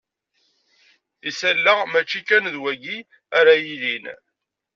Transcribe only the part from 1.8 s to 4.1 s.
mačči kan d wagi ara yilin.